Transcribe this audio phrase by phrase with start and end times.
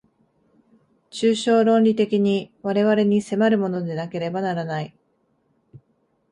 [1.11, 4.97] 抽象論理的に我々に迫るものでなければならない。